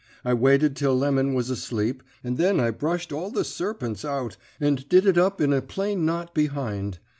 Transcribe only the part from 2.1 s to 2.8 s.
and then I